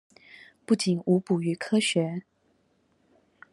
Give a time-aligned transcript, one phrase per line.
[0.03, 0.03] 不僅
[1.05, 2.23] 無補於科學